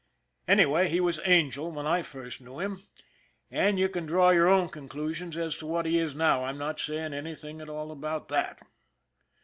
[0.47, 2.81] Anyway, he was" Angel" when I first knew him,
[3.51, 6.79] and you can draw your own conclusions as to what he is now I'm not
[6.79, 8.63] saying anything at all about that.